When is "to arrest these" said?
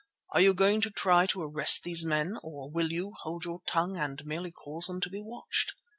1.27-2.03